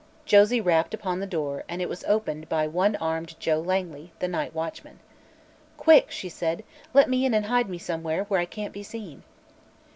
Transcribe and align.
Josie 0.25 0.59
rapped 0.61 0.95
upon 0.95 1.19
the 1.19 1.27
door 1.27 1.63
and 1.69 1.79
it 1.79 1.87
was 1.87 2.03
opened 2.05 2.49
by 2.49 2.65
one 2.65 2.95
armed 2.95 3.39
Joe 3.39 3.59
Langley, 3.59 4.11
the 4.17 4.27
night 4.27 4.55
watchman. 4.55 4.99
"Quick!" 5.77 6.09
she 6.09 6.27
said, 6.27 6.63
"let 6.91 7.07
me 7.07 7.23
in 7.23 7.35
and 7.35 7.45
hide 7.45 7.69
me 7.69 7.77
somewhere, 7.77 8.23
where 8.23 8.39
I 8.39 8.45
can't 8.45 8.73
be 8.73 8.81
seen." 8.81 9.21